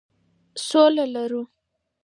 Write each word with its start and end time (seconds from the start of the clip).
سوله 0.69 1.05
لرو. 1.13 1.41